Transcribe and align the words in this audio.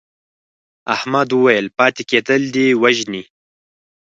احمد 0.95 1.27
وویل 1.33 1.67
پاتې 1.77 2.03
کېدل 2.09 2.41
دې 2.55 2.67
وژني. 2.81 3.23